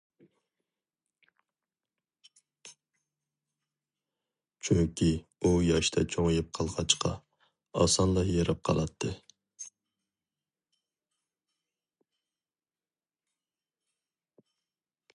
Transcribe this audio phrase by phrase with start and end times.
[4.69, 5.09] چۈنكى
[5.43, 7.13] ئۇ ياشتا چوڭىيىپ قالغاچقا،
[7.83, 9.13] ئاسانلا ھېرىپ قالاتتى.